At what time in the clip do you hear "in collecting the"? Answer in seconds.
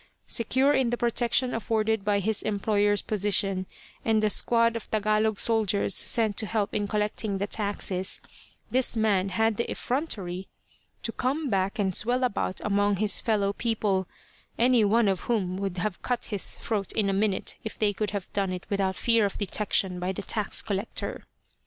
6.73-7.45